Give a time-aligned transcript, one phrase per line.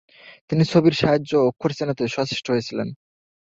[0.49, 2.87] তিনি ছবির সাহায্য অক্ষর চেনাতে সচেষ্ট হয়েছিলেন।